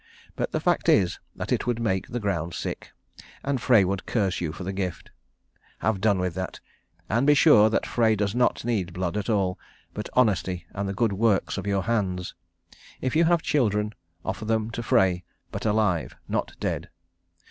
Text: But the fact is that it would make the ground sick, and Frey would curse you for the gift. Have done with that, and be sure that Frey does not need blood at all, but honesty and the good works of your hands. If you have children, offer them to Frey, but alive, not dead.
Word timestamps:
But 0.35 0.51
the 0.51 0.59
fact 0.59 0.89
is 0.89 1.19
that 1.35 1.51
it 1.51 1.67
would 1.67 1.79
make 1.79 2.07
the 2.07 2.19
ground 2.19 2.55
sick, 2.55 2.91
and 3.43 3.61
Frey 3.61 3.85
would 3.85 4.07
curse 4.07 4.41
you 4.41 4.51
for 4.51 4.63
the 4.63 4.73
gift. 4.73 5.11
Have 5.77 6.01
done 6.01 6.17
with 6.17 6.33
that, 6.33 6.59
and 7.07 7.27
be 7.27 7.35
sure 7.35 7.69
that 7.69 7.85
Frey 7.85 8.15
does 8.15 8.33
not 8.33 8.65
need 8.65 8.93
blood 8.93 9.15
at 9.15 9.29
all, 9.29 9.59
but 9.93 10.09
honesty 10.13 10.65
and 10.73 10.89
the 10.89 10.95
good 10.95 11.13
works 11.13 11.55
of 11.59 11.67
your 11.67 11.83
hands. 11.83 12.33
If 12.99 13.15
you 13.15 13.25
have 13.25 13.43
children, 13.43 13.93
offer 14.25 14.45
them 14.45 14.71
to 14.71 14.81
Frey, 14.81 15.23
but 15.51 15.67
alive, 15.67 16.15
not 16.27 16.55
dead. 16.59 16.89